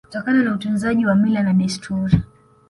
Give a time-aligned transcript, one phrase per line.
[0.05, 2.21] Kutokana na utunzaji wa mila na desturi